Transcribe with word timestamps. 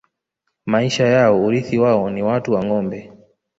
Maisha 0.65 1.05
yao 1.07 1.43
Urithi 1.45 1.77
wao 1.79 2.09
ni 2.09 2.23
watu 2.23 2.53
na 2.53 2.63
Ngombe 2.65 3.11